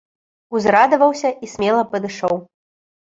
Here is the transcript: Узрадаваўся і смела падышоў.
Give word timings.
Узрадаваўся 0.59 1.29
і 1.47 1.49
смела 1.53 1.83
падышоў. 1.91 2.35